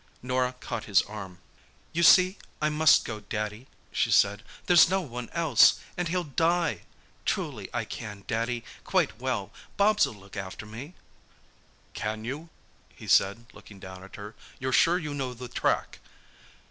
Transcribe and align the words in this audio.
Norah 0.23 0.53
caught 0.59 0.85
his 0.85 1.03
arm. 1.03 1.37
"You 1.93 2.01
see, 2.01 2.39
I 2.59 2.69
must 2.69 3.05
go, 3.05 3.19
Daddy," 3.19 3.67
she 3.91 4.09
said. 4.09 4.41
"There's 4.65 4.89
no 4.89 4.99
one 5.01 5.29
else—and 5.31 6.07
he'll 6.07 6.23
die! 6.23 6.85
Truly 7.23 7.69
I 7.71 7.85
can, 7.85 8.23
Daddy—quite 8.25 9.19
well. 9.19 9.51
Bobs'll 9.77 10.15
look 10.17 10.35
after 10.35 10.65
me." 10.65 10.95
"Can 11.93 12.25
you?" 12.25 12.49
he 12.95 13.07
said, 13.07 13.45
looking 13.53 13.77
down 13.79 14.03
at 14.03 14.15
her. 14.15 14.33
"You're 14.59 14.73
sure 14.73 14.97
you 14.97 15.13
know 15.13 15.35
the 15.35 15.47
track?" 15.47 15.99